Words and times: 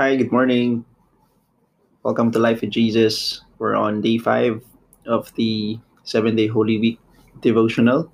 Hi, 0.00 0.16
good 0.16 0.32
morning. 0.32 0.86
Welcome 2.04 2.30
to 2.32 2.38
Life 2.38 2.62
with 2.62 2.70
Jesus. 2.70 3.42
We're 3.58 3.76
on 3.76 4.00
day 4.00 4.16
five 4.16 4.64
of 5.04 5.28
the 5.34 5.78
seven 6.04 6.36
day 6.36 6.46
Holy 6.46 6.78
Week 6.80 6.98
devotional. 7.42 8.10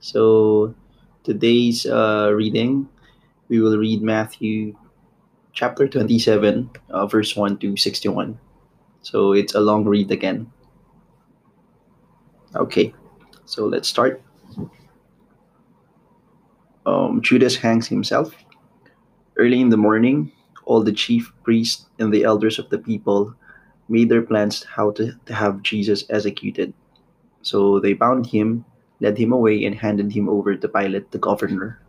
So, 0.00 0.74
today's 1.22 1.86
uh, 1.86 2.32
reading, 2.34 2.88
we 3.46 3.60
will 3.60 3.78
read 3.78 4.02
Matthew 4.02 4.74
chapter 5.52 5.86
27, 5.86 6.68
uh, 6.90 7.06
verse 7.06 7.36
1 7.36 7.58
to 7.58 7.76
61. 7.76 8.36
So, 9.02 9.30
it's 9.30 9.54
a 9.54 9.60
long 9.60 9.84
read 9.84 10.10
again. 10.10 10.50
Okay, 12.56 12.92
so 13.44 13.64
let's 13.66 13.86
start. 13.86 14.20
Um, 16.84 17.22
Judas 17.22 17.54
hangs 17.54 17.86
himself. 17.86 18.34
Early 19.36 19.60
in 19.60 19.68
the 19.68 19.76
morning, 19.76 20.32
all 20.70 20.84
the 20.84 20.92
chief 20.94 21.32
priests 21.42 21.90
and 21.98 22.14
the 22.14 22.22
elders 22.22 22.60
of 22.60 22.70
the 22.70 22.78
people 22.78 23.34
made 23.88 24.08
their 24.08 24.22
plans 24.22 24.62
how 24.62 24.92
to, 24.92 25.18
to 25.26 25.34
have 25.34 25.66
Jesus 25.66 26.04
executed. 26.08 26.72
So 27.42 27.80
they 27.80 27.92
bound 27.92 28.26
him, 28.26 28.64
led 29.00 29.18
him 29.18 29.32
away, 29.32 29.64
and 29.64 29.74
handed 29.74 30.12
him 30.12 30.28
over 30.28 30.54
to 30.54 30.68
Pilate 30.68 31.10
the 31.10 31.18
governor. 31.18 31.82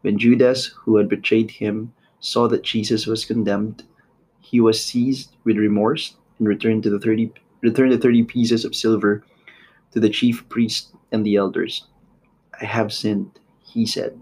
When 0.00 0.16
Judas, 0.18 0.72
who 0.80 0.96
had 0.96 1.10
betrayed 1.10 1.50
him, 1.50 1.92
saw 2.20 2.48
that 2.48 2.64
Jesus 2.64 3.06
was 3.06 3.26
condemned, 3.26 3.84
he 4.40 4.60
was 4.64 4.82
seized 4.82 5.36
with 5.44 5.58
remorse 5.58 6.16
and 6.38 6.48
returned 6.48 6.84
to 6.84 6.90
the 6.90 7.00
thirty 7.00 7.30
returned 7.60 7.92
the 7.92 7.98
thirty 7.98 8.22
pieces 8.22 8.64
of 8.64 8.74
silver 8.74 9.24
to 9.92 10.00
the 10.00 10.08
chief 10.08 10.48
priests 10.48 10.92
and 11.12 11.26
the 11.26 11.36
elders. 11.36 11.84
I 12.60 12.64
have 12.64 12.92
sinned, 12.92 13.38
he 13.60 13.84
said, 13.84 14.18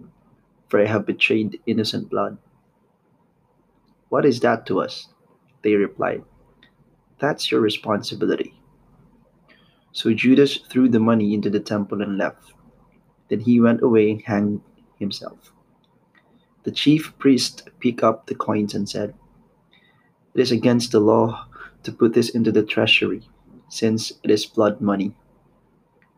for 0.67 0.81
I 0.81 0.87
have 0.87 1.06
betrayed 1.06 1.61
innocent 1.67 2.11
blood. 2.11 2.39
What 4.15 4.25
is 4.25 4.39
that 4.47 4.65
to 4.67 4.81
us? 4.81 5.09
They 5.63 5.75
replied, 5.75 6.23
That's 7.19 7.51
your 7.51 7.61
responsibility. 7.61 8.55
So 9.91 10.15
Judas 10.15 10.56
threw 10.71 10.89
the 10.89 11.01
money 11.01 11.34
into 11.34 11.51
the 11.51 11.59
temple 11.59 12.01
and 12.01 12.17
left. 12.17 12.53
Then 13.29 13.41
he 13.41 13.61
went 13.61 13.83
away 13.83 14.12
and 14.12 14.23
hanged 14.23 14.61
himself. 15.01 15.51
The 16.62 16.71
chief 16.71 17.12
priest 17.19 17.69
picked 17.81 18.05
up 18.05 18.27
the 18.27 18.37
coins 18.37 18.73
and 18.73 18.89
said, 18.89 19.15
It 20.33 20.41
is 20.41 20.53
against 20.53 20.93
the 20.93 21.01
law 21.01 21.49
to 21.83 21.91
put 21.91 22.15
this 22.15 22.28
into 22.28 22.53
the 22.53 22.62
treasury, 22.62 23.28
since 23.69 24.12
it 24.23 24.31
is 24.31 24.47
blood 24.47 24.81
money. 24.81 25.17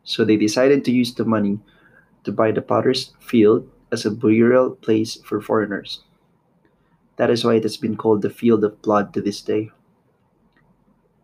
So 0.05 0.23
they 0.23 0.37
decided 0.37 0.85
to 0.85 0.93
use 0.93 1.15
the 1.15 1.25
money 1.25 1.61
to 2.25 2.31
buy 2.31 2.53
the 2.53 2.61
potter's 2.61 3.15
field 3.21 3.67
as 3.91 4.05
a 4.05 4.11
burial 4.11 4.77
place 4.77 5.17
for 5.25 5.41
foreigners. 5.41 6.03
That 7.17 7.31
is 7.31 7.45
why 7.45 7.55
it 7.55 7.63
has 7.63 7.77
been 7.77 7.97
called 7.97 8.23
the 8.23 8.31
field 8.31 8.65
of 8.65 8.83
blood 8.83 9.15
to 9.15 9.21
this 9.21 9.41
day. 9.41 9.71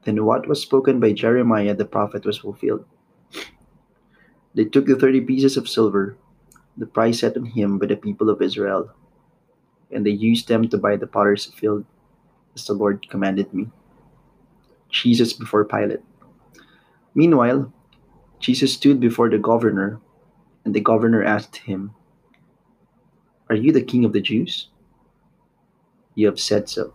Then 0.04 0.24
what 0.24 0.48
was 0.48 0.60
spoken 0.60 1.00
by 1.00 1.12
Jeremiah 1.12 1.74
the 1.74 1.84
prophet 1.84 2.24
was 2.24 2.38
fulfilled. 2.38 2.84
They 4.54 4.64
took 4.64 4.86
the 4.86 4.96
thirty 4.96 5.20
pieces 5.20 5.56
of 5.56 5.68
silver, 5.68 6.16
the 6.76 6.86
price 6.86 7.20
set 7.20 7.36
on 7.36 7.46
him 7.46 7.78
by 7.78 7.86
the 7.86 7.96
people 7.96 8.28
of 8.28 8.42
Israel, 8.42 8.90
and 9.90 10.04
they 10.04 10.10
used 10.10 10.48
them 10.48 10.68
to 10.68 10.78
buy 10.78 10.96
the 10.96 11.06
potter's 11.06 11.46
field, 11.46 11.84
as 12.54 12.66
the 12.66 12.74
Lord 12.74 13.08
commanded 13.08 13.52
me. 13.52 13.68
Jesus 14.90 15.32
before 15.32 15.64
Pilate. 15.64 16.00
Meanwhile, 17.14 17.72
Jesus 18.40 18.74
stood 18.74 19.00
before 19.00 19.30
the 19.30 19.38
governor, 19.38 20.00
and 20.64 20.74
the 20.74 20.80
governor 20.80 21.22
asked 21.22 21.56
him, 21.56 21.94
Are 23.48 23.56
you 23.56 23.72
the 23.72 23.82
king 23.82 24.04
of 24.04 24.12
the 24.12 24.20
Jews? 24.20 24.68
You 26.14 26.26
have 26.26 26.40
said 26.40 26.68
so. 26.68 26.94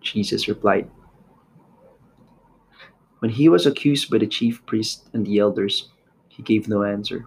Jesus 0.00 0.48
replied. 0.48 0.90
When 3.20 3.30
he 3.30 3.48
was 3.48 3.66
accused 3.66 4.10
by 4.10 4.18
the 4.18 4.26
chief 4.26 4.64
priests 4.66 5.08
and 5.12 5.24
the 5.24 5.38
elders, 5.38 5.88
he 6.28 6.42
gave 6.42 6.68
no 6.68 6.82
answer. 6.82 7.26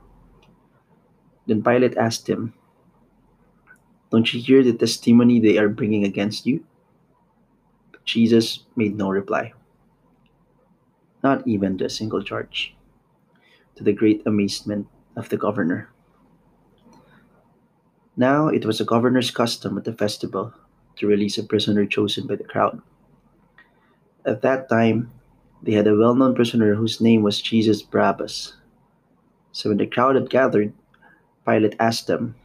Then 1.48 1.64
Pilate 1.64 1.96
asked 1.96 2.28
him, 2.28 2.54
Don't 4.12 4.34
you 4.34 4.42
hear 4.42 4.62
the 4.62 4.74
testimony 4.74 5.40
they 5.40 5.58
are 5.58 5.70
bringing 5.70 6.04
against 6.04 6.46
you? 6.46 6.66
But 7.92 8.04
Jesus 8.04 8.66
made 8.76 8.98
no 8.98 9.10
reply, 9.10 9.54
not 11.24 11.48
even 11.48 11.78
to 11.78 11.86
a 11.86 11.90
single 11.90 12.22
charge, 12.22 12.76
to 13.76 13.84
the 13.84 13.94
great 13.94 14.22
amazement 14.26 14.88
of 15.16 15.30
the 15.30 15.38
governor. 15.38 15.90
Now 18.18 18.48
it 18.48 18.66
was 18.66 18.82
a 18.82 18.86
governor's 18.86 19.32
custom 19.32 19.78
at 19.78 19.86
the 19.86 19.94
festival 19.94 20.54
to 20.98 21.08
release 21.08 21.38
a 21.38 21.44
prisoner 21.44 21.86
chosen 21.86 22.28
by 22.28 22.36
the 22.36 22.44
crowd. 22.44 22.82
At 24.26 24.42
that 24.42 24.70
time, 24.70 25.12
they 25.62 25.74
had 25.74 25.88
a 25.88 25.96
well 25.96 26.16
known 26.16 26.36
prisoner 26.36 26.76
whose 26.76 27.02
name 27.02 27.24
was 27.24 27.42
Jesus 27.42 27.82
Barabbas. 27.82 28.54
So 29.52 29.70
when 29.70 29.78
the 29.78 29.88
crowd 29.88 30.16
had 30.16 30.30
gathered, 30.30 30.74
Pilate 31.46 31.76
asked 31.80 32.08
them, 32.08 32.36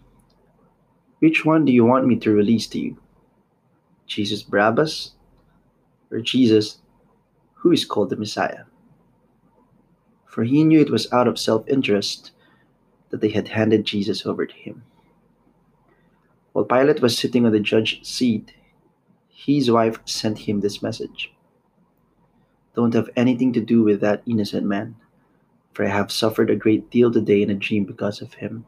Which 1.18 1.44
one 1.44 1.64
do 1.64 1.72
you 1.72 1.84
want 1.84 2.06
me 2.06 2.16
to 2.16 2.32
release 2.32 2.66
to 2.68 2.78
you? 2.78 2.96
Jesus 4.06 4.42
Barabbas 4.42 5.12
or 6.10 6.20
Jesus, 6.20 6.78
who 7.54 7.72
is 7.72 7.84
called 7.84 8.10
the 8.10 8.16
Messiah? 8.16 8.64
For 10.26 10.44
he 10.44 10.64
knew 10.64 10.80
it 10.80 10.90
was 10.90 11.12
out 11.12 11.28
of 11.28 11.38
self 11.38 11.66
interest 11.68 12.32
that 13.10 13.20
they 13.20 13.30
had 13.30 13.48
handed 13.48 13.84
Jesus 13.84 14.24
over 14.24 14.46
to 14.46 14.54
him. 14.54 14.82
While 16.52 16.64
Pilate 16.64 17.00
was 17.00 17.16
sitting 17.16 17.46
on 17.46 17.52
the 17.52 17.60
judge's 17.60 18.06
seat, 18.08 18.54
his 19.28 19.70
wife 19.70 20.00
sent 20.04 20.40
him 20.40 20.60
this 20.60 20.82
message 20.82 21.32
Don't 22.74 22.94
have 22.94 23.10
anything 23.16 23.52
to 23.52 23.60
do 23.60 23.82
with 23.82 24.00
that 24.00 24.22
innocent 24.26 24.66
man, 24.66 24.96
for 25.72 25.84
I 25.84 25.88
have 25.88 26.10
suffered 26.10 26.50
a 26.50 26.56
great 26.56 26.90
deal 26.90 27.12
today 27.12 27.42
in 27.42 27.50
a 27.50 27.54
dream 27.54 27.84
because 27.84 28.20
of 28.20 28.34
him. 28.34 28.66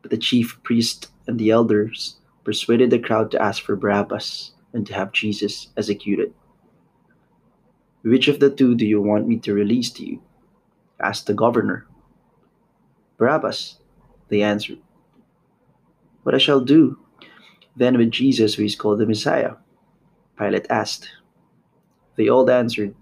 But 0.00 0.10
the 0.10 0.16
chief 0.16 0.58
priest 0.62 1.10
and 1.26 1.38
the 1.38 1.50
elders 1.50 2.16
persuaded 2.44 2.90
the 2.90 2.98
crowd 2.98 3.30
to 3.32 3.42
ask 3.42 3.62
for 3.62 3.76
Barabbas 3.76 4.52
and 4.72 4.86
to 4.86 4.94
have 4.94 5.12
Jesus 5.12 5.68
executed. 5.76 6.34
Which 8.02 8.28
of 8.28 8.40
the 8.40 8.50
two 8.50 8.74
do 8.74 8.84
you 8.84 9.00
want 9.00 9.28
me 9.28 9.38
to 9.38 9.54
release 9.54 9.90
to 9.92 10.04
you? 10.04 10.22
asked 11.00 11.26
the 11.26 11.34
governor. 11.34 11.86
Barabbas, 13.16 13.78
they 14.28 14.42
answered. 14.42 14.78
What 16.24 16.34
I 16.34 16.38
shall 16.38 16.60
do 16.60 16.98
then 17.76 17.98
with 17.98 18.10
Jesus, 18.10 18.54
who 18.54 18.64
is 18.64 18.76
called 18.76 18.98
the 18.98 19.06
Messiah? 19.06 19.54
Pilate 20.38 20.66
asked. 20.70 21.08
They 22.16 22.28
all 22.28 22.48
answered, 22.50 22.94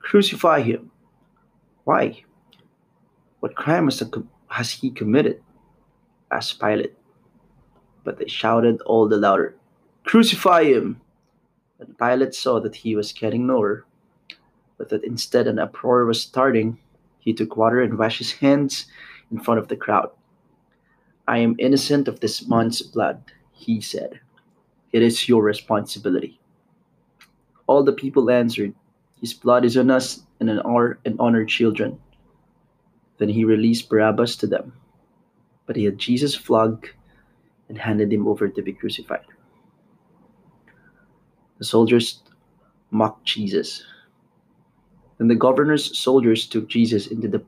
Crucify 0.00 0.62
him. 0.62 0.90
Why? 1.84 2.24
What 3.40 3.54
crime 3.54 3.88
has 4.48 4.70
he 4.70 4.90
committed? 4.90 5.42
asked 6.30 6.60
Pilate. 6.60 6.94
But 8.02 8.18
they 8.18 8.26
shouted 8.26 8.80
all 8.82 9.08
the 9.08 9.16
louder, 9.16 9.54
Crucify 10.04 10.64
him! 10.64 11.00
When 11.76 11.94
Pilate 11.94 12.34
saw 12.34 12.60
that 12.60 12.76
he 12.76 12.96
was 12.96 13.12
getting 13.12 13.46
nowhere, 13.46 13.84
but 14.78 14.88
that 14.90 15.04
instead 15.04 15.46
an 15.46 15.58
uproar 15.58 16.04
was 16.04 16.20
starting, 16.20 16.78
he 17.18 17.32
took 17.32 17.56
water 17.56 17.80
and 17.80 17.98
washed 17.98 18.18
his 18.18 18.32
hands 18.32 18.86
in 19.30 19.38
front 19.38 19.60
of 19.60 19.68
the 19.68 19.76
crowd. 19.76 20.10
I 21.26 21.38
am 21.38 21.56
innocent 21.58 22.08
of 22.08 22.20
this 22.20 22.46
man's 22.46 22.82
blood, 22.82 23.22
he 23.52 23.80
said. 23.80 24.20
It 24.92 25.02
is 25.02 25.28
your 25.28 25.42
responsibility. 25.42 26.38
All 27.66 27.82
the 27.82 27.92
people 27.92 28.30
answered, 28.30 28.74
His 29.20 29.32
blood 29.32 29.64
is 29.64 29.76
on 29.76 29.90
us 29.90 30.22
and 30.38 30.50
on 30.50 30.60
our 30.60 30.98
and 31.04 31.18
on 31.18 31.34
our 31.34 31.44
children. 31.44 31.98
Then 33.18 33.28
he 33.28 33.44
released 33.44 33.88
Barabbas 33.88 34.36
to 34.36 34.46
them. 34.46 34.74
But 35.66 35.76
he 35.76 35.84
had 35.84 35.98
Jesus 35.98 36.34
flogged 36.34 36.90
and 37.68 37.78
handed 37.78 38.12
him 38.12 38.28
over 38.28 38.48
to 38.48 38.62
be 38.62 38.72
crucified. 38.72 39.24
The 41.58 41.64
soldiers 41.64 42.20
mocked 42.90 43.24
Jesus. 43.24 43.82
Then 45.18 45.28
the 45.28 45.34
governor's 45.34 45.96
soldiers 45.96 46.46
took 46.46 46.68
Jesus 46.68 47.06
into 47.06 47.28
the 47.28 47.38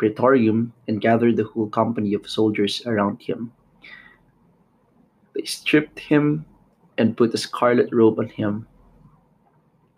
praetorium 0.00 0.72
and 0.88 1.02
gathered 1.02 1.36
the 1.36 1.44
whole 1.44 1.68
company 1.68 2.14
of 2.14 2.26
soldiers 2.26 2.80
around 2.86 3.20
him. 3.20 3.52
They 5.34 5.44
stripped 5.44 5.98
him 6.00 6.46
and 6.96 7.18
put 7.18 7.34
a 7.34 7.36
scarlet 7.36 7.92
robe 7.92 8.18
on 8.18 8.28
him, 8.28 8.66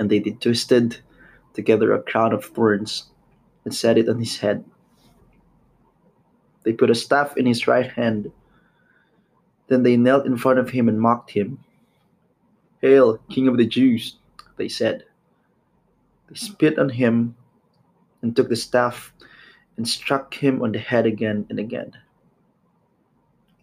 and 0.01 0.11
they 0.11 0.19
twisted 0.19 0.99
together 1.55 1.93
a 1.93 2.03
crown 2.03 2.33
of 2.33 2.45
thorns 2.45 3.11
and 3.65 3.73
set 3.73 3.97
it 3.97 4.09
on 4.09 4.19
his 4.19 4.37
head. 4.39 4.65
They 6.65 6.73
put 6.73 6.91
a 6.91 6.97
staff 6.97 7.37
in 7.37 7.47
his 7.47 7.69
right 7.69 7.89
hand. 7.89 8.33
Then 9.69 9.85
they 9.85 9.97
knelt 9.97 10.27
in 10.27 10.37
front 10.37 10.59
of 10.59 10.71
him 10.71 10.89
and 10.89 11.01
mocked 11.01 11.31
him. 11.31 11.63
Hail, 12.81 13.19
King 13.31 13.47
of 13.47 13.57
the 13.57 13.67
Jews, 13.67 14.17
they 14.57 14.69
said. 14.69 15.05
They 16.29 16.35
spit 16.35 16.77
on 16.77 16.89
him 16.89 17.37
and 18.21 18.35
took 18.35 18.49
the 18.49 18.57
staff 18.57 19.13
and 19.83 19.89
struck 19.89 20.33
him 20.35 20.63
on 20.63 20.71
the 20.71 20.79
head 20.79 21.07
again 21.07 21.45
and 21.51 21.59
again. 21.59 21.91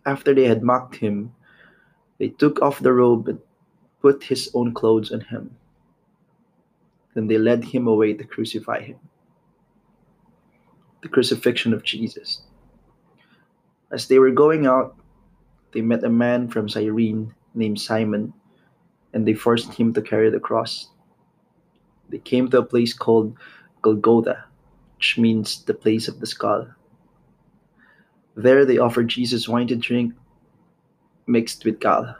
After 0.05 0.35
they 0.35 0.43
had 0.43 0.61
mocked 0.61 0.97
him, 0.97 1.33
they 2.17 2.27
took 2.27 2.61
off 2.61 2.81
the 2.81 2.91
robe 2.91 3.29
and 3.29 3.39
put 4.01 4.21
his 4.25 4.51
own 4.53 4.73
clothes 4.73 5.13
on 5.13 5.21
him. 5.21 5.55
Then 7.13 7.27
they 7.27 7.37
led 7.37 7.63
him 7.63 7.87
away 7.87 8.15
to 8.15 8.25
crucify 8.25 8.81
him. 8.81 8.99
The 11.03 11.07
crucifixion 11.07 11.71
of 11.73 11.83
Jesus. 11.83 12.41
As 13.89 14.09
they 14.09 14.19
were 14.19 14.31
going 14.31 14.67
out, 14.67 14.97
they 15.71 15.79
met 15.79 16.03
a 16.03 16.09
man 16.09 16.49
from 16.49 16.67
Cyrene 16.67 17.33
named 17.55 17.79
Simon, 17.79 18.33
and 19.13 19.25
they 19.25 19.35
forced 19.35 19.73
him 19.73 19.93
to 19.93 20.01
carry 20.01 20.29
the 20.29 20.41
cross. 20.41 20.89
They 22.09 22.19
came 22.19 22.49
to 22.49 22.59
a 22.59 22.65
place 22.65 22.91
called 22.93 23.37
Golgotha, 23.81 24.48
which 24.99 25.17
means 25.17 25.63
the 25.63 25.73
place 25.73 26.09
of 26.09 26.19
the 26.19 26.27
skull. 26.27 26.67
There 28.35 28.65
they 28.65 28.79
offered 28.79 29.07
Jesus 29.07 29.47
wine 29.47 29.67
to 29.67 29.77
drink 29.77 30.13
mixed 31.25 31.63
with 31.63 31.79
gall. 31.79 32.17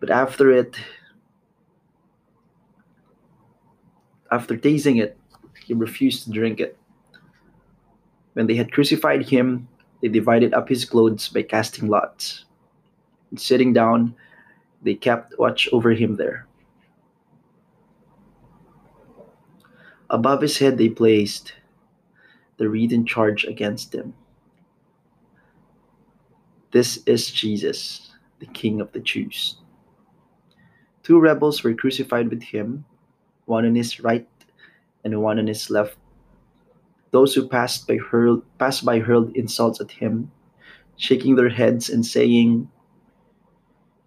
But 0.00 0.10
after 0.10 0.50
it, 0.50 0.74
after 4.32 4.56
tasting 4.56 4.96
it, 4.96 5.16
he 5.64 5.74
refused 5.74 6.24
to 6.24 6.32
drink 6.32 6.58
it. 6.58 6.76
When 8.32 8.48
they 8.48 8.56
had 8.56 8.72
crucified 8.72 9.28
him, 9.28 9.68
they 10.02 10.08
divided 10.08 10.54
up 10.54 10.68
his 10.68 10.84
clothes 10.84 11.28
by 11.28 11.42
casting 11.42 11.86
lots. 11.86 12.46
And 13.30 13.38
sitting 13.40 13.72
down, 13.72 14.16
they 14.82 14.94
kept 14.94 15.38
watch 15.38 15.68
over 15.70 15.92
him 15.92 16.16
there. 16.16 16.48
Above 20.10 20.40
his 20.42 20.58
head 20.58 20.78
they 20.78 20.88
placed 20.88 21.54
the 22.58 22.68
written 22.68 23.04
charge 23.04 23.44
against 23.44 23.94
him. 23.94 24.14
This 26.70 26.98
is 27.06 27.30
Jesus, 27.30 28.12
the 28.38 28.46
King 28.46 28.80
of 28.80 28.92
the 28.92 29.00
Jews. 29.00 29.56
Two 31.02 31.18
rebels 31.18 31.62
were 31.62 31.74
crucified 31.74 32.28
with 32.28 32.42
him, 32.42 32.84
one 33.46 33.64
on 33.64 33.74
his 33.74 34.00
right 34.00 34.28
and 35.04 35.22
one 35.22 35.38
on 35.38 35.46
his 35.46 35.70
left. 35.70 35.96
Those 37.12 37.34
who 37.34 37.48
passed 37.48 37.86
by 37.86 37.96
hurled, 37.96 38.42
passed 38.58 38.84
by 38.84 38.98
hurled 38.98 39.34
insults 39.36 39.80
at 39.80 39.90
him, 39.90 40.30
shaking 40.96 41.36
their 41.36 41.48
heads 41.48 41.88
and 41.88 42.04
saying, 42.04 42.68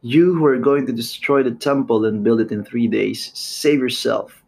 You 0.02 0.36
who 0.36 0.46
are 0.46 0.58
going 0.58 0.86
to 0.88 0.94
destroy 0.94 1.44
the 1.44 1.52
temple 1.52 2.06
and 2.06 2.24
build 2.24 2.42
it 2.42 2.52
in 2.52 2.64
three 2.64 2.88
days, 2.88 3.32
save 3.34 3.80
yourself. 3.80 4.44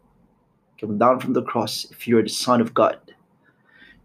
Come 0.82 0.98
down 0.98 1.20
from 1.20 1.32
the 1.32 1.42
cross 1.42 1.86
if 1.92 2.08
you 2.08 2.18
are 2.18 2.24
the 2.24 2.28
Son 2.28 2.60
of 2.60 2.74
God. 2.74 2.98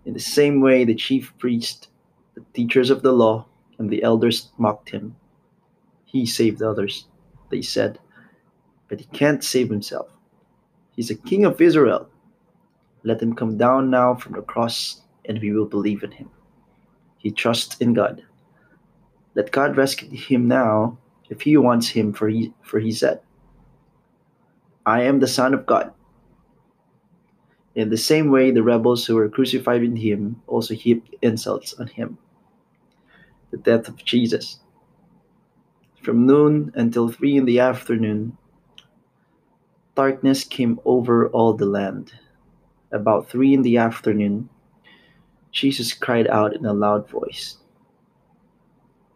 In 0.06 0.14
the 0.14 0.20
same 0.20 0.62
way, 0.62 0.86
the 0.86 0.94
chief 0.94 1.34
priests, 1.40 1.88
the 2.36 2.44
teachers 2.54 2.92
of 2.92 3.02
the 3.02 3.12
law, 3.12 3.48
and 3.80 3.90
the 3.90 4.04
elders 4.04 4.52
mocked 4.60 4.92
him. 4.92 5.16
He 6.06 6.28
saved 6.28 6.62
others, 6.62 7.08
they 7.50 7.64
said, 7.64 7.98
but 8.90 9.00
he 9.00 9.06
can't 9.06 9.44
save 9.44 9.72
himself. 9.72 10.08
He's 10.96 11.10
a 11.10 11.16
king 11.16 11.46
of 11.46 11.60
Israel. 11.60 12.08
Let 13.02 13.24
him 13.24 13.34
come 13.34 13.58
down 13.58 13.90
now 13.90 14.14
from 14.14 14.34
the 14.34 14.44
cross, 14.44 15.02
and 15.26 15.42
we 15.42 15.54
will 15.54 15.66
believe 15.66 16.04
in 16.04 16.12
him. 16.12 16.30
He 17.18 17.32
trusts 17.32 17.78
in 17.78 17.94
God. 17.94 18.24
Let 19.34 19.52
God 19.52 19.78
rescue 19.78 20.16
him 20.16 20.48
now 20.48 21.00
if 21.32 21.42
he 21.42 21.58
wants 21.58 21.88
him, 21.88 22.14
for 22.14 22.30
he, 22.30 22.54
for 22.62 22.80
he 22.80 22.92
said, 22.92 23.20
I 24.86 25.02
am 25.02 25.20
the 25.20 25.28
Son 25.28 25.56
of 25.56 25.66
God. 25.66 25.92
In 27.78 27.92
the 27.92 27.98
same 27.98 28.32
way, 28.32 28.50
the 28.50 28.64
rebels 28.64 29.06
who 29.06 29.14
were 29.14 29.30
crucified 29.30 29.82
with 29.82 30.00
him 30.00 30.42
also 30.48 30.74
heaped 30.74 31.14
insults 31.22 31.76
on 31.76 31.86
him 31.86 32.18
the 33.52 33.58
death 33.58 33.88
of 33.88 34.04
Jesus. 34.04 34.60
From 36.02 36.26
noon 36.26 36.72
until 36.74 37.08
three 37.08 37.38
in 37.38 37.46
the 37.46 37.60
afternoon, 37.60 38.36
darkness 39.94 40.44
came 40.44 40.80
over 40.86 41.28
all 41.30 41.54
the 41.54 41.68
land. 41.68 42.14
About 42.92 43.30
three 43.30 43.54
in 43.54 43.62
the 43.62 43.78
afternoon, 43.78 44.50
Jesus 45.52 45.94
cried 45.94 46.28
out 46.28 46.56
in 46.56 46.66
a 46.66 46.74
loud 46.74 47.08
voice, 47.08 47.58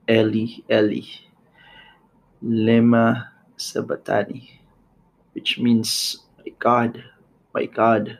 Eli, 0.07 0.61
Eli, 0.69 1.01
lema 2.45 3.27
sabachthani, 3.57 4.61
which 5.33 5.57
means, 5.57 6.19
My 6.37 6.53
God, 6.59 7.03
my 7.55 7.65
God, 7.65 8.19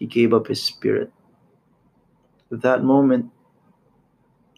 he 0.00 0.06
gave 0.06 0.34
up 0.34 0.48
his 0.48 0.60
spirit. 0.60 1.12
At 2.50 2.62
that 2.62 2.82
moment, 2.82 3.30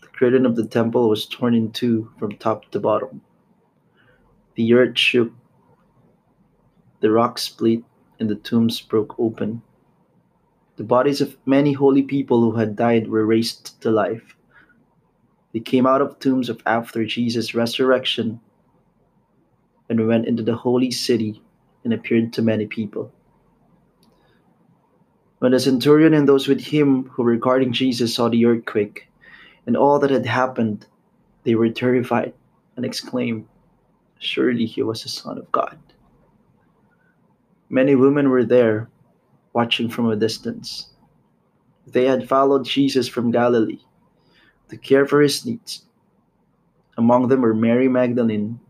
the 0.01 0.07
curtain 0.07 0.47
of 0.47 0.57
the 0.57 0.67
temple 0.67 1.11
was 1.11 1.27
torn 1.27 1.55
in 1.55 1.73
two 1.73 2.11
from 2.19 2.37
top 2.37 2.71
to 2.71 2.81
bottom. 2.81 3.21
The 4.55 4.73
earth 4.73 4.97
shook, 4.97 5.33
the 7.01 7.11
rocks 7.11 7.43
split, 7.43 7.83
and 8.21 8.31
the 8.31 8.37
tombs 8.37 8.81
broke 8.81 9.19
open. 9.19 9.63
The 10.77 10.85
bodies 10.85 11.21
of 11.21 11.37
many 11.45 11.73
holy 11.73 12.03
people 12.03 12.41
who 12.41 12.57
had 12.57 12.77
died 12.77 13.09
were 13.09 13.27
raised 13.27 13.81
to 13.83 13.91
life. 13.91 14.37
They 15.53 15.61
came 15.61 15.87
out 15.87 16.01
of 16.01 16.19
tombs 16.19 16.49
of 16.49 16.63
after 16.65 17.05
Jesus' 17.05 17.55
resurrection 17.55 18.41
and 19.89 20.07
went 20.07 20.27
into 20.27 20.43
the 20.43 20.55
holy 20.55 20.93
city 20.93 21.43
and 21.85 21.93
appeared 21.93 22.33
to 22.33 22.43
many 22.43 22.67
people. 22.67 23.13
When 25.43 25.51
the 25.51 25.59
centurion 25.59 26.15
and 26.15 26.29
those 26.29 26.47
with 26.47 26.61
him 26.61 27.07
who 27.09 27.25
were 27.25 27.35
guarding 27.35 27.73
Jesus 27.73 28.15
saw 28.15 28.29
the 28.29 28.47
earthquake 28.47 29.09
and 29.67 29.77
all 29.77 29.99
that 29.99 30.11
had 30.11 30.25
happened, 30.25 30.87
they 31.43 31.57
were 31.57 31.69
terrified 31.69 32.33
and 32.77 32.85
exclaimed, 32.85 33.49
Surely 34.21 34.67
he 34.67 34.85
was 34.85 35.03
the 35.03 35.09
Son 35.09 35.39
of 35.39 35.51
God. 35.51 35.81
Many 37.69 37.97
women 37.97 38.31
were 38.31 38.45
there, 38.45 38.89
watching 39.53 39.89
from 39.89 40.09
a 40.09 40.15
distance. 40.15 40.91
They 41.89 42.05
had 42.05 42.29
followed 42.29 42.65
Jesus 42.65 43.09
from 43.09 43.33
Galilee 43.33 43.81
to 44.69 44.77
care 44.77 45.07
for 45.07 45.21
his 45.21 45.45
needs. 45.45 45.83
Among 46.97 47.27
them 47.27 47.41
were 47.41 47.53
Mary 47.53 47.89
Magdalene, 47.89 48.61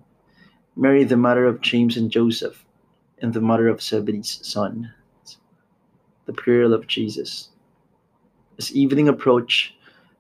Mary 0.75 1.05
the 1.05 1.19
mother 1.19 1.45
of 1.45 1.61
James 1.61 1.99
and 1.99 2.11
Joseph, 2.11 2.65
and 3.21 3.35
the 3.35 3.43
mother 3.43 3.69
of 3.69 3.83
Zebedee's 3.83 4.41
son 4.41 4.95
the 6.27 6.33
burial 6.33 6.73
of 6.73 6.87
Jesus. 6.87 7.49
As 8.59 8.73
evening 8.73 9.09
approached, 9.09 9.75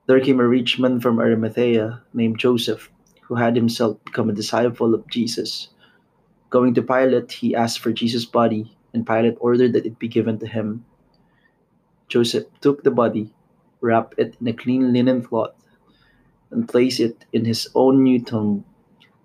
there 0.07 0.21
came 0.21 0.41
a 0.41 0.47
rich 0.47 0.79
man 0.79 1.01
from 1.01 1.19
Arimathea 1.19 2.03
named 2.13 2.39
Joseph, 2.39 2.91
who 3.23 3.35
had 3.35 3.55
himself 3.55 4.03
become 4.05 4.29
a 4.29 4.35
disciple 4.35 4.95
of 4.95 5.07
Jesus. 5.09 5.69
Going 6.51 6.75
to 6.75 6.83
Pilate, 6.83 7.33
he 7.33 7.55
asked 7.55 7.79
for 7.79 7.93
Jesus' 7.93 8.25
body, 8.25 8.77
and 8.93 9.07
Pilate 9.07 9.37
ordered 9.41 9.73
that 9.73 9.87
it 9.87 9.99
be 9.99 10.09
given 10.09 10.39
to 10.41 10.47
him. 10.47 10.85
Joseph 12.09 12.45
took 12.61 12.83
the 12.83 12.91
body, 12.91 13.33
wrapped 13.81 14.19
it 14.19 14.37
in 14.41 14.49
a 14.49 14.53
clean 14.53 14.93
linen 14.93 15.23
cloth, 15.23 15.55
and 16.51 16.69
placed 16.69 17.01
it 17.01 17.25
in 17.33 17.45
his 17.45 17.69
own 17.75 18.03
new 18.03 18.21
tomb 18.21 18.65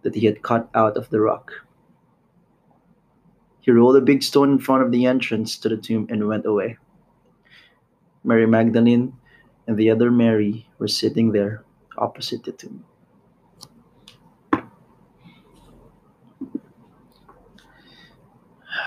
that 0.04 0.16
he 0.16 0.26
had 0.26 0.42
cut 0.42 0.70
out 0.74 0.96
of 0.96 1.10
the 1.10 1.20
rock. 1.20 1.52
He 3.68 3.74
rolled 3.74 3.98
a 3.98 4.02
big 4.02 4.24
stone 4.24 4.54
in 4.54 4.60
front 4.60 4.82
of 4.82 4.94
the 4.94 5.06
entrance 5.06 5.58
to 5.58 5.68
the 5.68 5.76
tomb 5.76 6.08
and 6.10 6.26
went 6.26 6.46
away. 6.46 6.78
Mary 8.24 8.48
Magdalene 8.48 9.12
and 9.68 9.76
the 9.76 9.92
other 9.92 10.10
Mary 10.10 10.66
were 10.80 10.88
sitting 10.88 11.34
there 11.34 11.66
opposite 11.98 12.46
the 12.46 12.54
tomb. 12.54 12.86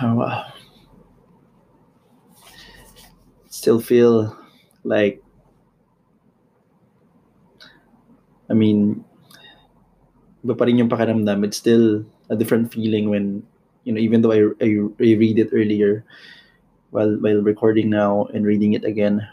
Oh, 0.01 0.15
wow. 0.15 0.51
Still 3.51 3.81
feel 3.83 4.35
like, 4.83 5.23
I 8.49 8.55
mean, 8.55 9.05
rin 10.43 10.79
yung. 10.79 11.45
It's 11.45 11.59
still 11.59 12.07
a 12.31 12.37
different 12.37 12.73
feeling 12.73 13.11
when 13.11 13.47
you 13.91 13.95
know 13.95 14.01
even 14.01 14.23
though 14.23 14.31
I, 14.31 14.47
I, 14.63 14.71
I 15.03 15.19
read 15.19 15.43
it 15.43 15.51
earlier 15.51 16.07
while 16.95 17.19
while 17.19 17.43
recording 17.43 17.91
now 17.91 18.31
and 18.31 18.47
reading 18.47 18.75
it 18.75 18.85
again 18.87 19.27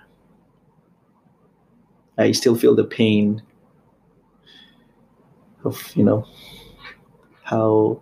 i 2.18 2.34
still 2.34 2.58
feel 2.58 2.74
the 2.74 2.90
pain 2.90 3.44
of 5.64 5.78
you 5.96 6.04
know 6.04 6.26
how 7.44 8.02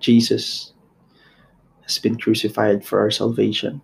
Jesus 0.00 0.72
has 1.82 1.98
been 1.98 2.18
crucified 2.18 2.84
for 2.84 2.98
our 2.98 3.10
salvation. 3.10 3.80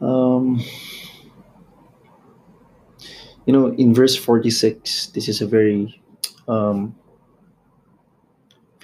Um, 0.00 0.62
you 3.46 3.52
know, 3.52 3.68
in 3.68 3.94
verse 3.94 4.16
46, 4.16 5.06
this 5.08 5.28
is 5.28 5.40
a 5.40 5.46
very 5.46 6.02
um, 6.48 6.94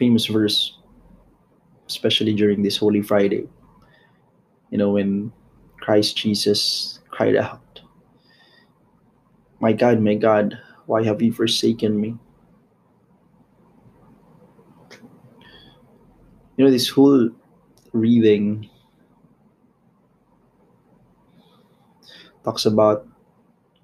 famous 0.01 0.25
verse, 0.25 0.81
especially 1.87 2.33
during 2.33 2.63
this 2.63 2.79
Holy 2.79 3.03
Friday. 3.03 3.47
You 4.71 4.79
know, 4.79 4.97
when 4.97 5.31
Christ 5.77 6.17
Jesus 6.17 7.01
cried 7.11 7.37
out, 7.37 7.83
My 9.61 9.77
God, 9.77 10.01
my 10.01 10.15
God, 10.15 10.57
why 10.87 11.05
have 11.05 11.21
you 11.21 11.37
forsaken 11.37 12.01
me? 12.01 12.17
You 16.57 16.65
know, 16.65 16.71
this 16.71 16.89
whole 16.89 17.29
reading 17.93 18.71
talks 22.43 22.65
about 22.65 23.07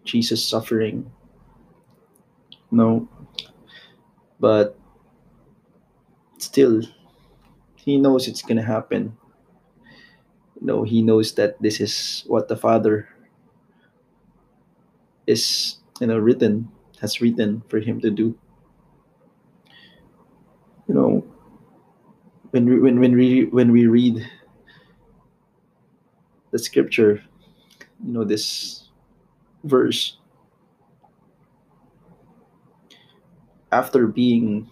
Jesus 0.05 0.41
suffering. 0.41 1.11
No, 2.71 3.07
but 4.41 4.76
still, 6.47 6.83
he 7.75 7.99
knows 7.99 8.29
it's 8.29 8.43
gonna 8.43 8.63
happen. 8.63 9.17
You 10.61 10.67
know, 10.67 10.83
he 10.85 11.03
knows 11.03 11.35
that 11.35 11.61
this 11.61 11.81
is 11.81 12.25
what 12.27 12.49
the 12.49 12.57
Father 12.57 13.09
is, 15.27 15.77
you 16.01 16.07
know, 16.07 16.19
written 16.19 16.71
has 17.01 17.21
written 17.21 17.63
for 17.69 17.79
him 17.79 18.01
to 18.01 18.11
do. 18.11 18.39
You 20.89 20.95
know, 20.95 21.25
when 22.51 22.65
we 22.65 22.79
when 22.79 23.01
when 23.01 23.15
we 23.17 23.45
when 23.47 23.73
we 23.73 23.87
read 23.87 24.25
the 26.53 26.59
scripture, 26.59 27.23
you 28.01 28.13
know 28.13 28.25
this 28.25 28.89
verse 29.65 30.17
after 33.73 34.07
being 34.07 34.71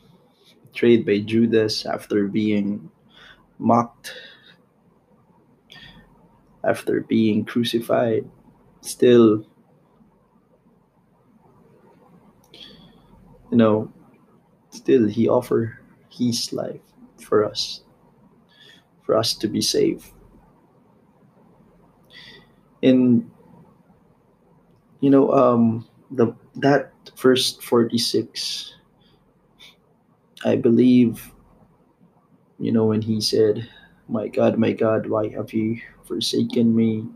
betrayed 0.74 1.06
by 1.06 1.20
Judas, 1.20 1.86
after 1.86 2.26
being 2.26 2.90
mocked, 3.58 4.12
after 6.64 7.00
being 7.00 7.44
crucified, 7.44 8.28
still, 8.80 9.46
you 13.52 13.56
know, 13.56 13.92
still 14.70 15.06
he 15.06 15.28
offered 15.28 15.78
his 16.10 16.52
life 16.52 16.80
for 17.22 17.44
us, 17.44 17.82
for 19.06 19.16
us 19.16 19.32
to 19.34 19.46
be 19.46 19.60
saved. 19.60 20.10
And 22.82 23.30
you 25.00 25.10
know, 25.10 25.30
um, 25.30 25.86
the 26.10 26.34
that 26.56 26.90
verse 27.16 27.56
forty 27.62 27.98
six, 27.98 28.74
I 30.44 30.56
believe, 30.56 31.32
you 32.58 32.70
know, 32.70 32.84
when 32.86 33.00
he 33.00 33.20
said, 33.20 33.66
"My 34.08 34.28
God, 34.28 34.58
my 34.58 34.72
God, 34.72 35.08
why 35.08 35.28
have 35.30 35.52
you 35.54 35.80
forsaken 36.04 36.76
me?" 36.76 37.06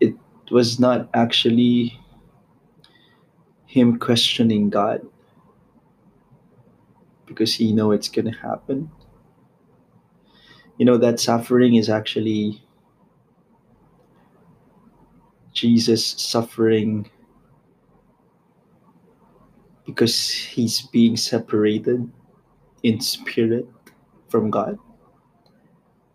It 0.00 0.16
was 0.50 0.80
not 0.80 1.08
actually 1.14 2.00
him 3.66 3.98
questioning 3.98 4.68
God 4.70 5.06
because 7.26 7.54
he 7.54 7.72
know 7.72 7.92
it's 7.92 8.08
gonna 8.08 8.34
happen. 8.36 8.90
You 10.76 10.86
know 10.86 10.98
that 10.98 11.20
suffering 11.20 11.76
is 11.76 11.88
actually 11.88 12.62
Jesus 15.52 16.04
suffering 16.04 17.08
because 19.86 20.30
he's 20.30 20.82
being 20.88 21.16
separated 21.16 22.10
in 22.82 23.00
spirit 23.00 23.68
from 24.28 24.50
God 24.50 24.78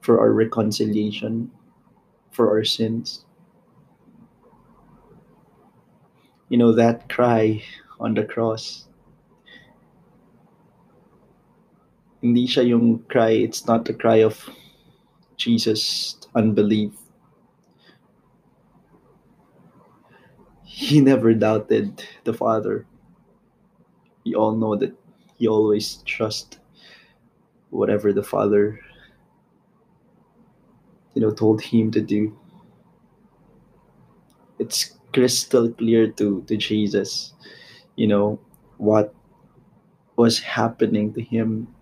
for 0.01 0.19
our 0.19 0.33
reconciliation, 0.33 1.51
for 2.31 2.49
our 2.49 2.63
sins. 2.63 3.25
You 6.49 6.57
know 6.57 6.73
that 6.73 7.09
cry 7.09 7.61
on 7.99 8.13
the 8.15 8.23
cross. 8.23 8.88
Hindi 12.21 12.47
siya 12.47 12.67
yung 12.67 13.05
cry, 13.07 13.45
it's 13.45 13.65
not 13.67 13.85
the 13.85 13.93
cry 13.93 14.25
of 14.25 14.35
Jesus' 15.38 16.17
unbelief. 16.35 16.91
He 20.65 20.99
never 21.01 21.33
doubted 21.33 22.03
the 22.23 22.33
Father. 22.33 22.85
We 24.29 24.36
all 24.36 24.53
know 24.55 24.75
that 24.75 24.93
he 25.39 25.48
always 25.48 26.03
trust 26.05 26.59
whatever 27.71 28.13
the 28.13 28.21
Father 28.21 28.79
you 31.15 31.21
know 31.21 31.31
told 31.31 31.62
him 31.62 31.89
to 31.91 32.01
do. 32.01 32.38
It's 34.59 34.93
crystal 35.13 35.71
clear 35.74 36.12
to 36.21 36.43
to 36.45 36.57
Jesus, 36.57 37.33
you 37.95 38.05
know, 38.05 38.39
what 38.77 39.15
was 40.15 40.38
happening 40.38 41.12
to 41.13 41.21
him 41.21 41.74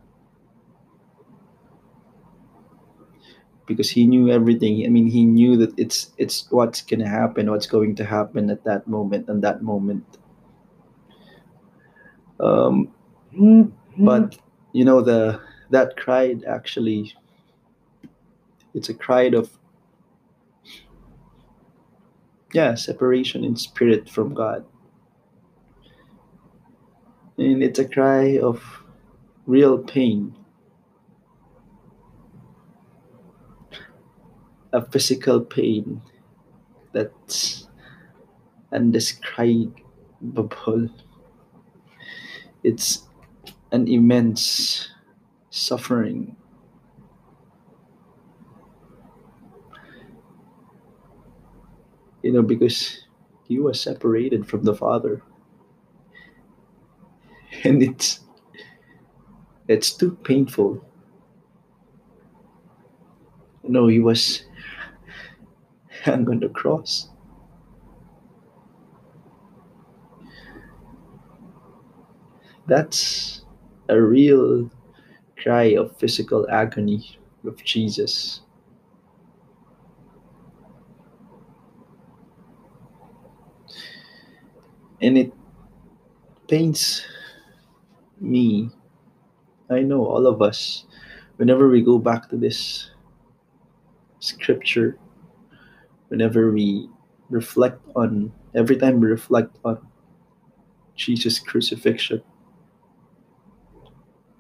because 3.66 3.90
he 3.90 4.08
knew 4.08 4.32
everything. 4.32 4.86
I 4.86 4.90
mean, 4.90 5.08
he 5.08 5.26
knew 5.26 5.58
that 5.58 5.78
it's 5.78 6.16
it's 6.18 6.48
what's 6.50 6.82
gonna 6.82 7.10
happen, 7.10 7.52
what's 7.52 7.68
going 7.68 7.96
to 7.96 8.06
happen 8.06 8.50
at 8.50 8.64
that 8.64 8.88
moment 8.88 9.28
and 9.28 9.44
that 9.44 9.62
moment. 9.62 10.06
Um, 12.40 12.94
but 13.98 14.38
you 14.74 14.86
know 14.86 15.02
the 15.02 15.42
that 15.72 15.98
cry 15.98 16.36
actually 16.48 17.14
it's 18.74 18.90
a 18.90 18.94
cry 18.94 19.24
of 19.24 19.58
yeah 22.54 22.76
separation 22.76 23.44
in 23.44 23.56
spirit 23.56 24.10
from 24.10 24.34
God, 24.34 24.66
and 27.38 27.64
it's 27.64 27.80
a 27.80 27.88
cry 27.88 28.38
of 28.38 28.84
real 29.48 29.80
pain, 29.80 30.36
a 34.72 34.86
physical 34.86 35.42
pain 35.42 36.02
that's 36.94 37.68
undescribable. 38.72 39.74
It's 42.64 43.08
an 43.72 43.88
immense 43.88 44.90
suffering. 45.50 46.38
You 52.22 52.32
know, 52.32 52.42
because 52.44 53.06
he 53.48 53.58
was 53.60 53.82
separated 53.82 54.46
from 54.48 54.64
the 54.64 54.76
Father. 54.76 55.24
And 57.64 57.82
it's 57.84 58.22
it's 59.68 59.92
too 59.94 60.12
painful. 60.24 60.84
You 63.64 63.70
know, 63.70 63.88
he 63.88 64.00
was 64.00 64.44
hung 66.04 66.30
on 66.30 66.40
the 66.40 66.50
cross. 66.50 67.10
That's 72.68 73.44
a 73.88 74.00
real 74.00 74.70
cry 75.42 75.76
of 75.80 75.96
physical 75.96 76.46
agony 76.52 77.18
of 77.46 77.64
Jesus. 77.64 78.42
And 85.02 85.18
it 85.18 85.32
pains 86.50 87.06
me. 88.20 88.70
I 89.70 89.80
know 89.82 90.06
all 90.06 90.28
of 90.28 90.42
us, 90.42 90.86
whenever 91.38 91.70
we 91.70 91.82
go 91.82 91.98
back 91.98 92.30
to 92.30 92.36
this 92.36 92.92
scripture, 94.20 94.98
whenever 96.10 96.52
we 96.52 96.90
reflect 97.30 97.80
on, 97.96 98.34
every 98.56 98.76
time 98.76 99.00
we 99.00 99.08
reflect 99.08 99.56
on 99.64 99.78
Jesus' 100.96 101.40
crucifixion, 101.40 102.24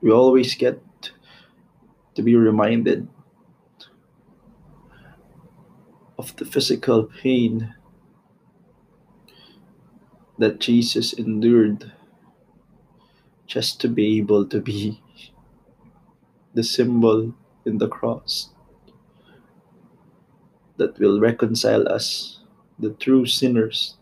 we 0.01 0.11
always 0.11 0.55
get 0.55 0.81
to 2.15 2.21
be 2.21 2.35
reminded 2.35 3.07
of 6.17 6.35
the 6.37 6.45
physical 6.45 7.03
pain 7.21 7.73
that 10.37 10.59
Jesus 10.59 11.13
endured 11.13 11.91
just 13.45 13.79
to 13.81 13.87
be 13.87 14.17
able 14.17 14.45
to 14.47 14.59
be 14.59 15.01
the 16.53 16.63
symbol 16.63 17.33
in 17.65 17.77
the 17.77 17.87
cross 17.87 18.49
that 20.77 20.97
will 20.99 21.19
reconcile 21.19 21.87
us, 21.87 22.39
the 22.77 22.91
true 22.91 23.25
sinners, 23.25 23.97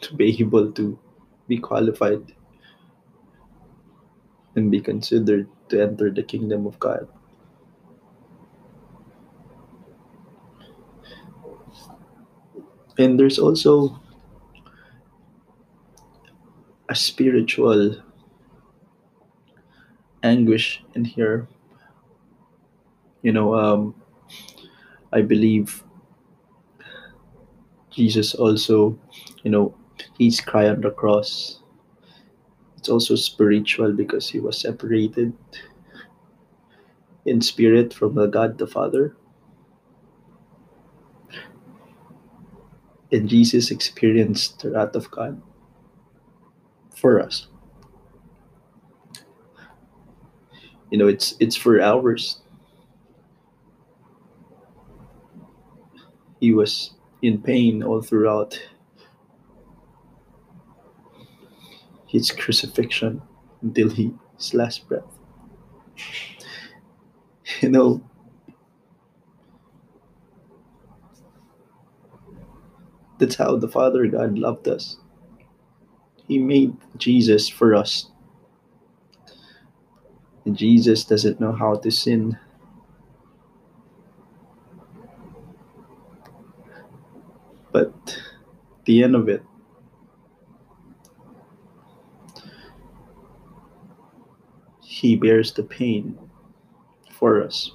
to 0.00 0.14
be 0.14 0.40
able 0.40 0.72
to 0.72 0.98
be 1.46 1.58
qualified 1.58 2.34
and 4.58 4.70
be 4.70 4.80
considered 4.80 5.46
to 5.70 5.80
enter 5.80 6.10
the 6.10 6.22
kingdom 6.22 6.66
of 6.66 6.78
God. 6.82 7.06
And 12.98 13.18
there's 13.18 13.38
also 13.38 14.02
a 16.88 16.94
spiritual 16.94 18.02
anguish 20.24 20.82
in 20.94 21.04
here. 21.04 21.46
You 23.22 23.30
know, 23.30 23.54
um, 23.54 23.94
I 25.12 25.22
believe 25.22 25.84
Jesus 27.90 28.34
also, 28.34 28.98
you 29.44 29.50
know, 29.50 29.74
he's 30.18 30.40
cry 30.40 30.68
on 30.68 30.80
the 30.80 30.90
cross. 30.90 31.57
It's 32.88 32.90
also 32.90 33.16
spiritual 33.16 33.92
because 33.92 34.30
he 34.30 34.40
was 34.40 34.58
separated 34.58 35.34
in 37.26 37.42
spirit 37.42 37.92
from 37.92 38.14
the 38.14 38.26
God 38.26 38.56
the 38.56 38.66
Father. 38.66 39.14
And 43.12 43.28
Jesus 43.28 43.70
experienced 43.70 44.62
the 44.62 44.70
wrath 44.70 44.94
of 44.96 45.10
God 45.10 45.42
for 46.96 47.20
us. 47.20 47.48
You 50.90 50.96
know, 50.96 51.08
it's 51.08 51.34
it's 51.40 51.56
for 51.56 51.78
ours. 51.82 52.40
He 56.40 56.54
was 56.54 56.94
in 57.20 57.42
pain 57.42 57.82
all 57.82 58.00
throughout 58.00 58.58
his 62.08 62.32
crucifixion 62.32 63.22
until 63.62 63.90
he, 63.90 64.12
his 64.36 64.54
last 64.54 64.88
breath. 64.88 65.04
You 67.62 67.70
know, 67.70 68.02
that's 73.18 73.36
how 73.36 73.56
the 73.56 73.68
Father 73.68 74.06
God 74.06 74.38
loved 74.38 74.68
us. 74.68 74.98
He 76.28 76.38
made 76.38 76.76
Jesus 76.98 77.48
for 77.48 77.74
us. 77.74 78.10
And 80.44 80.56
Jesus 80.56 81.04
doesn't 81.04 81.40
know 81.40 81.52
how 81.52 81.76
to 81.76 81.90
sin. 81.90 82.38
But 87.72 88.18
the 88.84 89.02
end 89.02 89.16
of 89.16 89.28
it, 89.28 89.42
he 95.00 95.14
bears 95.14 95.52
the 95.52 95.62
pain 95.62 96.18
for 97.12 97.40
us 97.40 97.70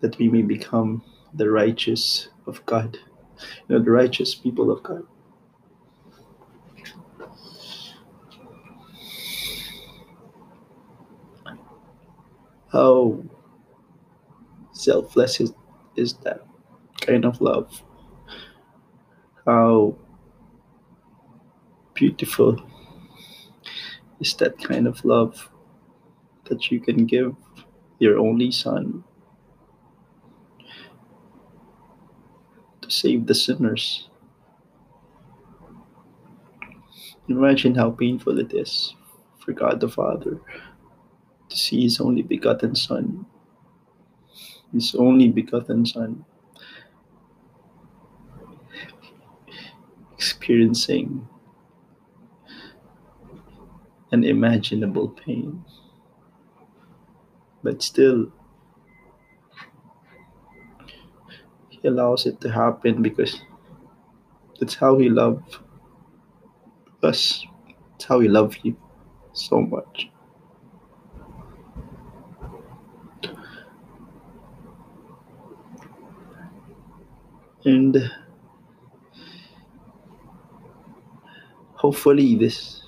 that 0.00 0.18
we 0.18 0.28
may 0.28 0.42
become 0.42 1.02
the 1.32 1.48
righteous 1.50 2.28
of 2.46 2.64
God, 2.66 2.98
you 3.38 3.78
know, 3.78 3.82
the 3.82 3.90
righteous 3.90 4.34
people 4.34 4.70
of 4.70 4.82
God. 4.82 5.04
How 12.70 13.22
selfless 14.72 15.40
is, 15.40 15.54
is 15.96 16.12
that 16.24 16.42
kind 17.00 17.24
of 17.24 17.40
love? 17.40 17.82
How 19.46 19.96
beautiful 21.94 22.62
is 24.20 24.34
that 24.34 24.62
kind 24.62 24.86
of 24.86 25.02
love 25.02 25.48
that 26.48 26.70
you 26.70 26.80
can 26.80 27.06
give 27.06 27.34
your 27.98 28.18
only 28.18 28.50
son 28.50 29.04
to 32.80 32.90
save 32.90 33.26
the 33.26 33.34
sinners? 33.34 34.08
Imagine 37.28 37.74
how 37.74 37.90
painful 37.90 38.38
it 38.38 38.54
is 38.54 38.94
for 39.38 39.52
God 39.52 39.80
the 39.80 39.88
Father 39.88 40.40
to 41.48 41.56
see 41.56 41.82
his 41.82 42.00
only 42.00 42.22
begotten 42.22 42.74
Son, 42.74 43.26
his 44.72 44.94
only 44.94 45.28
begotten 45.28 45.84
Son, 45.86 46.24
experiencing 50.12 51.28
unimaginable 54.12 55.08
pain. 55.08 55.64
But 57.66 57.82
still, 57.82 58.30
he 61.68 61.88
allows 61.88 62.24
it 62.24 62.40
to 62.42 62.48
happen 62.48 63.02
because 63.02 63.42
that's 64.60 64.76
how 64.76 64.98
he 64.98 65.08
loved 65.08 65.56
us. 67.02 67.44
That's 67.90 68.04
how 68.04 68.20
he 68.20 68.28
loved 68.28 68.60
you 68.62 68.76
so 69.32 69.60
much. 69.60 70.08
and 77.64 78.12
hopefully 81.74 82.36
this 82.36 82.80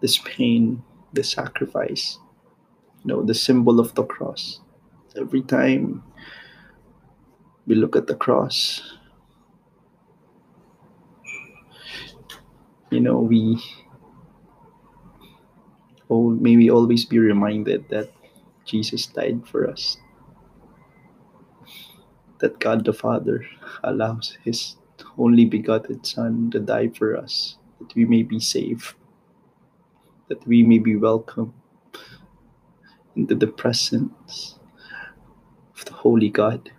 this 0.00 0.18
pain 0.18 0.80
the 1.14 1.22
sacrifice 1.24 2.18
you 3.04 3.08
know 3.08 3.22
the 3.22 3.34
symbol 3.34 3.80
of 3.80 3.94
the 3.94 4.04
cross. 4.04 4.60
Every 5.16 5.42
time 5.42 6.02
we 7.66 7.74
look 7.76 7.94
at 7.94 8.06
the 8.06 8.16
cross 8.16 8.82
you 12.90 13.00
know 13.00 13.18
we 13.18 13.62
oh 16.10 16.30
maybe 16.30 16.70
always 16.70 17.04
be 17.04 17.18
reminded 17.18 17.88
that 17.90 18.10
jesus 18.64 19.06
died 19.06 19.46
for 19.46 19.68
us. 19.68 19.96
That 22.40 22.58
God 22.58 22.84
the 22.84 22.92
Father 22.92 23.46
allows 23.84 24.36
His 24.44 24.76
only 25.16 25.44
begotten 25.44 26.02
Son 26.04 26.50
to 26.50 26.60
die 26.60 26.88
for 26.88 27.16
us, 27.16 27.56
that 27.78 27.94
we 27.94 28.04
may 28.04 28.22
be 28.22 28.40
saved, 28.40 28.94
that 30.28 30.46
we 30.46 30.62
may 30.62 30.78
be 30.78 30.96
welcome 30.96 31.52
into 33.14 33.34
the 33.34 33.46
presence 33.46 34.58
of 35.76 35.84
the 35.84 35.92
Holy 35.92 36.30
God. 36.30 36.70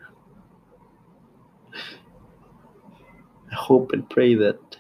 I 3.51 3.55
hope 3.55 3.91
and 3.93 4.09
pray 4.09 4.33
that 4.35 4.77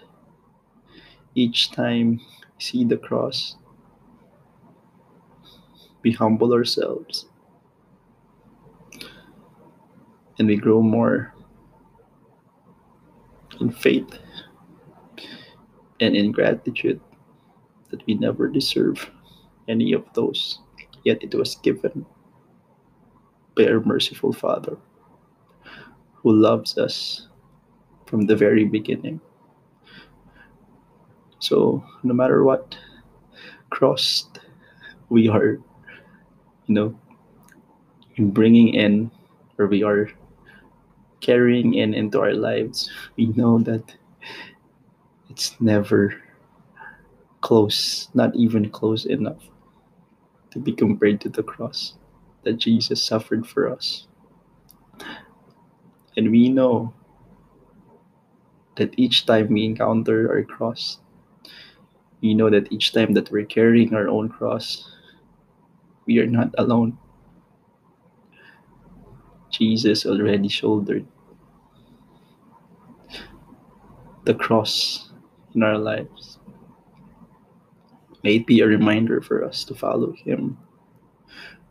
each 1.35 1.71
time 1.71 2.17
we 2.17 2.59
see 2.59 2.83
the 2.83 2.97
cross, 2.97 3.55
we 6.01 6.11
humble 6.11 6.53
ourselves 6.53 7.27
and 10.39 10.47
we 10.47 10.55
grow 10.55 10.81
more 10.81 11.33
in 13.59 13.71
faith 13.71 14.19
and 15.99 16.15
in 16.15 16.31
gratitude 16.31 16.99
that 17.95 18.05
we 18.05 18.15
never 18.15 18.47
deserve 18.47 19.09
any 19.67 19.93
of 19.93 20.03
those, 20.13 20.59
yet 21.05 21.23
it 21.23 21.33
was 21.33 21.55
given 21.55 22.05
by 23.55 23.65
our 23.67 23.79
merciful 23.79 24.33
Father 24.33 24.77
who 26.13 26.33
loves 26.33 26.77
us 26.77 27.27
from 28.05 28.27
the 28.27 28.35
very 28.35 28.65
beginning. 28.65 29.21
So, 31.39 31.83
no 32.03 32.13
matter 32.13 32.43
what 32.43 32.75
crossed 33.69 34.39
we 35.09 35.29
are, 35.29 35.61
you 36.65 36.73
know, 36.75 36.99
bringing 38.17 38.73
in, 38.73 39.11
or 39.57 39.67
we 39.67 39.83
are 39.83 40.09
carrying 41.21 41.75
in 41.75 41.93
into 41.93 42.19
our 42.19 42.33
lives, 42.33 42.89
we 43.15 43.27
know 43.27 43.59
that 43.59 43.95
it's 45.29 45.55
never 45.61 46.13
close, 47.45 48.09
not 48.15 48.35
even 48.35 48.71
close 48.71 49.05
enough 49.05 49.51
to 50.49 50.57
be 50.57 50.73
compared 50.73 51.21
to 51.21 51.29
the 51.29 51.43
cross 51.43 51.93
that 52.43 52.57
Jesus 52.57 53.03
suffered 53.03 53.45
for 53.45 53.69
us. 53.69 54.07
And 56.17 56.31
we 56.31 56.49
know 56.49 56.91
that 58.77 58.97
each 58.97 59.27
time 59.27 59.53
we 59.53 59.63
encounter 59.63 60.27
our 60.27 60.41
cross, 60.41 60.97
we 62.19 62.33
know 62.33 62.49
that 62.49 62.71
each 62.71 62.93
time 62.93 63.13
that 63.13 63.29
we're 63.29 63.45
carrying 63.45 63.93
our 63.93 64.07
own 64.07 64.27
cross, 64.27 64.89
we 66.07 66.17
are 66.17 66.25
not 66.25 66.49
alone. 66.57 66.97
Jesus 69.51 70.03
already 70.07 70.49
shouldered 70.49 71.05
the 74.23 74.33
cross 74.33 75.11
in 75.53 75.61
our 75.61 75.77
lives. 75.77 76.34
May 78.25 78.37
it 78.37 78.47
be 78.47 78.59
a 78.61 78.65
reminder 78.65 79.21
for 79.21 79.45
us 79.45 79.63
to 79.65 79.75
follow 79.75 80.11
Him, 80.13 80.57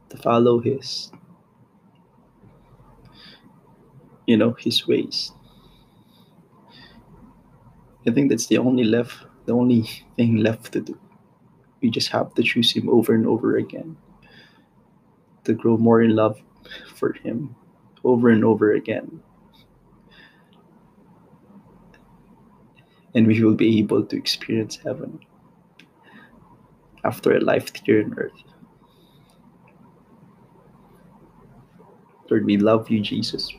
to 0.08 0.16
follow 0.16 0.60
His, 0.60 1.10
you 4.28 4.36
know, 4.36 4.52
His 4.52 4.86
ways. 4.86 5.32
I 8.06 8.12
think 8.12 8.30
that's 8.30 8.46
the 8.46 8.58
only 8.58 8.84
left, 8.84 9.26
the 9.46 9.52
only 9.52 9.82
thing 10.16 10.36
left 10.36 10.70
to 10.74 10.80
do. 10.80 10.96
We 11.82 11.90
just 11.90 12.10
have 12.10 12.32
to 12.34 12.42
choose 12.44 12.70
Him 12.70 12.88
over 12.88 13.16
and 13.16 13.26
over 13.26 13.56
again, 13.56 13.96
to 15.42 15.54
grow 15.54 15.76
more 15.76 16.02
in 16.02 16.14
love 16.14 16.40
for 16.94 17.14
Him 17.14 17.56
over 18.04 18.28
and 18.28 18.44
over 18.44 18.74
again. 18.74 19.20
And 23.12 23.26
we 23.26 23.42
will 23.42 23.56
be 23.56 23.80
able 23.80 24.04
to 24.04 24.16
experience 24.16 24.76
heaven 24.76 25.18
after 27.04 27.36
a 27.36 27.40
life 27.40 27.70
here 27.84 28.02
on 28.04 28.14
earth. 28.18 28.32
Lord, 32.30 32.46
we 32.46 32.56
love 32.56 32.90
you, 32.90 33.00
Jesus. 33.00 33.52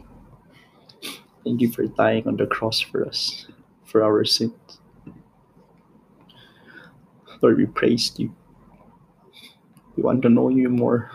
Thank 1.43 1.61
you 1.61 1.71
for 1.71 1.85
dying 1.85 2.27
on 2.27 2.37
the 2.37 2.47
cross 2.47 2.81
for 2.81 3.05
us, 3.05 3.47
for 3.85 4.03
our 4.03 4.25
sins. 4.25 4.53
Lord, 7.41 7.57
we 7.57 7.67
praise 7.67 8.11
you. 8.17 8.33
We 9.95 10.03
want 10.03 10.23
to 10.23 10.29
know 10.29 10.49
you 10.49 10.69
more 10.69 11.11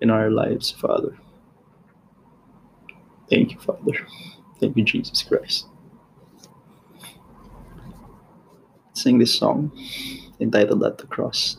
in 0.00 0.10
our 0.10 0.30
lives, 0.30 0.72
Father. 0.72 1.16
Thank 3.30 3.52
you, 3.52 3.60
Father. 3.60 4.06
Thank 4.58 4.76
you, 4.76 4.84
Jesus 4.84 5.22
Christ. 5.22 5.66
Sing 8.94 9.18
this 9.18 9.32
song 9.32 9.70
entitled 10.40 10.84
At 10.84 10.98
the 10.98 11.06
Cross. 11.06 11.58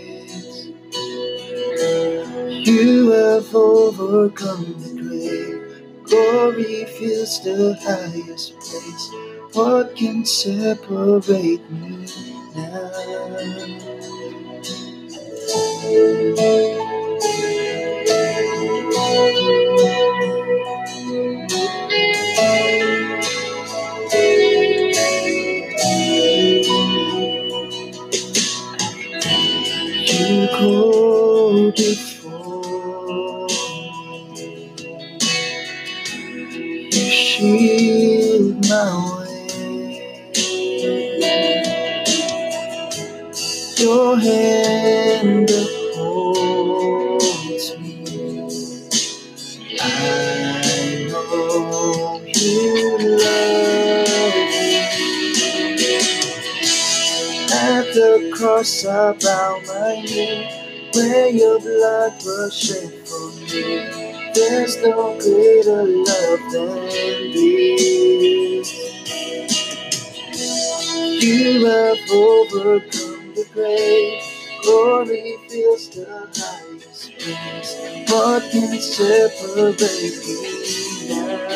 You 2.65 3.11
have 3.11 3.55
overcome 3.55 4.75
the 4.79 5.01
grave. 5.01 6.05
Glory 6.05 6.85
fills 6.85 7.43
the 7.43 7.75
highest 7.81 8.59
place. 8.59 9.11
What 9.53 9.95
can 9.95 10.25
separate 10.25 11.71
me 11.71 12.07
now? 12.55 12.91
No 64.83 65.17
greater 65.19 65.83
love 65.83 66.53
than 66.53 67.31
this. 67.33 68.87
You 71.23 71.65
have 71.65 72.11
overcome 72.11 73.35
the 73.35 73.45
grave, 73.53 74.23
glory 74.63 75.37
fills 75.49 75.89
the 75.91 76.05
highest 76.35 77.19
place. 77.19 78.09
What 78.11 78.43
can 78.51 78.81
separate 78.81 79.79
me 80.27 81.09
now? 81.09 81.51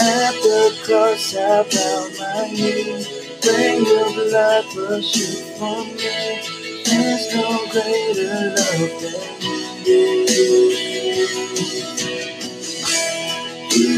At 0.00 0.34
the 0.42 0.78
cross 0.84 1.34
I 1.36 1.64
bow 1.64 2.10
my 2.20 2.50
knee. 2.52 3.06
When 3.44 3.84
your 3.84 4.12
blood 4.14 4.66
was 4.76 5.10
shed 5.10 5.58
for 5.58 5.84
me, 5.84 6.82
there's 6.84 7.34
no 7.34 7.66
greater 7.72 8.54
love 8.56 9.02
than. 9.02 9.47
You 9.88 9.96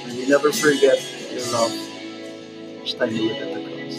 And 0.05 0.13
we 0.17 0.23
never 0.29 0.53
forget 0.53 0.99
your 1.33 1.47
love 1.53 1.73
standing 2.87 3.23
look 3.27 3.39
at 3.39 3.55
the 3.55 3.61
cross. 3.65 3.95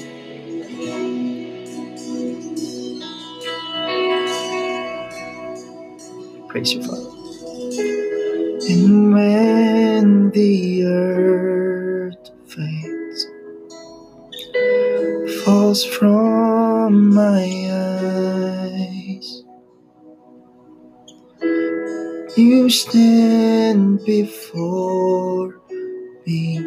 Praise 6.47 6.71
you, 6.73 6.82
Father. 6.84 7.12
And 8.69 9.13
when 9.13 10.32
the 10.32 10.86
earth 10.86 12.30
fades, 12.47 13.28
falls 15.43 15.84
from 15.84 17.13
my 17.13 17.64
you 22.65 22.71
stand 22.71 24.04
before 24.06 25.62
me. 26.25 26.58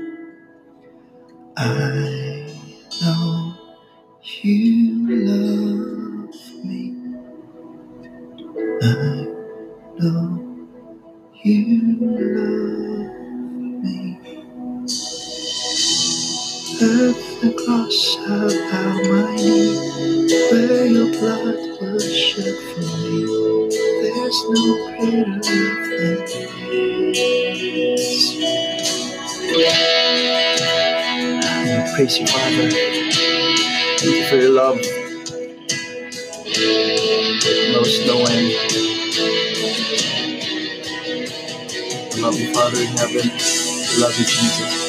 I 1.56 2.46
know 3.02 3.54
you 4.22 5.16
love 5.26 6.34
me. 6.64 6.94
I 8.80 9.26
know 9.98 10.68
you 11.42 11.96
love 12.37 13.11
me. 13.82 14.18
At 16.80 17.16
the 17.42 17.50
cross, 17.58 18.16
I 18.20 18.30
my 19.11 19.34
knee, 19.34 20.28
where 20.52 20.87
your 20.87 21.11
blood 21.18 21.80
was 21.80 22.16
shed 22.16 22.54
for 22.54 22.80
me. 22.98 23.67
There's 24.28 24.44
no. 24.50 24.50
We 31.64 31.94
praise 31.96 32.18
you, 32.18 32.26
Father. 32.26 32.70
Thank 33.86 34.02
you 34.04 34.26
for 34.28 34.36
your 34.36 34.50
love. 34.50 34.76
Knows 37.56 38.06
no 38.06 38.18
end. 38.26 38.76
I 42.02 42.18
love 42.20 42.38
you, 42.38 42.54
Father 42.54 42.80
in 42.80 42.86
heaven. 42.98 43.30
I 43.32 43.98
love 44.00 44.18
you, 44.18 44.26
Jesus. 44.26 44.88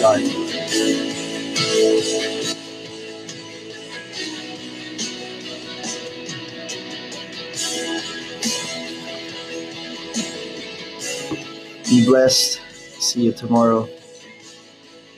God. 0.00 1.11
Blessed. 12.04 12.60
See 13.00 13.22
you 13.22 13.32
tomorrow. 13.32 13.88